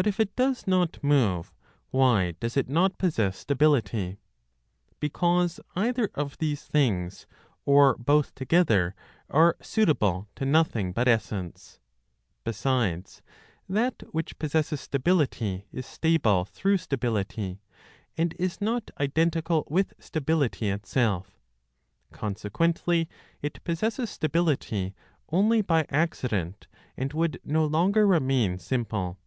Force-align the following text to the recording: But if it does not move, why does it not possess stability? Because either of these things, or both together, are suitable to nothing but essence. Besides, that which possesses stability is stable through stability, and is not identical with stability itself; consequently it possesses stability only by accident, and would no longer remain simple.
But 0.00 0.06
if 0.06 0.20
it 0.20 0.36
does 0.36 0.68
not 0.68 1.02
move, 1.02 1.52
why 1.90 2.36
does 2.38 2.56
it 2.56 2.68
not 2.68 2.98
possess 2.98 3.36
stability? 3.38 4.18
Because 5.00 5.58
either 5.74 6.08
of 6.14 6.38
these 6.38 6.62
things, 6.62 7.26
or 7.66 7.96
both 7.96 8.32
together, 8.36 8.94
are 9.28 9.56
suitable 9.60 10.28
to 10.36 10.44
nothing 10.44 10.92
but 10.92 11.08
essence. 11.08 11.80
Besides, 12.44 13.22
that 13.68 14.04
which 14.12 14.38
possesses 14.38 14.82
stability 14.82 15.64
is 15.72 15.84
stable 15.84 16.44
through 16.44 16.76
stability, 16.78 17.60
and 18.16 18.36
is 18.38 18.60
not 18.60 18.92
identical 19.00 19.66
with 19.68 19.94
stability 19.98 20.70
itself; 20.70 21.40
consequently 22.12 23.08
it 23.42 23.64
possesses 23.64 24.10
stability 24.10 24.94
only 25.30 25.60
by 25.60 25.86
accident, 25.88 26.68
and 26.96 27.12
would 27.14 27.40
no 27.44 27.66
longer 27.66 28.06
remain 28.06 28.60
simple. 28.60 29.18